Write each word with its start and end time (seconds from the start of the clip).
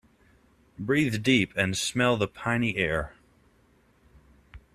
Breathe 0.79 1.21
deep 1.21 1.53
and 1.55 1.77
smell 1.77 2.17
the 2.17 2.27
piny 2.27 2.75
air. 2.75 3.13